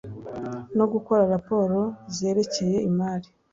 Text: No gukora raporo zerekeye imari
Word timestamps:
No 0.77 0.85
gukora 0.93 1.23
raporo 1.33 1.79
zerekeye 2.15 2.77
imari 2.89 3.27